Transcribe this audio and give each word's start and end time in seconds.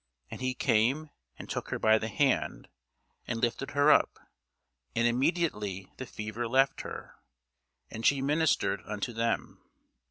And 0.31 0.41
he 0.41 0.55
came 0.55 1.11
and 1.37 1.47
took 1.47 1.69
her 1.69 1.77
by 1.77 1.99
the 1.99 2.07
hand, 2.07 2.69
and 3.27 3.39
lifted 3.39 3.69
her 3.77 3.91
up; 3.91 4.17
and 4.95 5.05
immediately 5.05 5.91
the 5.97 6.07
fever 6.07 6.47
left 6.47 6.81
her, 6.81 7.17
and 7.91 8.03
she 8.03 8.19
ministered 8.19 8.81
unto 8.87 9.13
them. 9.13 9.61